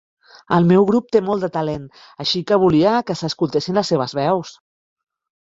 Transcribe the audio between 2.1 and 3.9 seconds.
així que volia que s"escoltessin